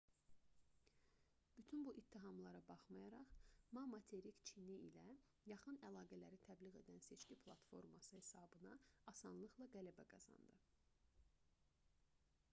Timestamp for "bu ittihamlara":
1.87-2.61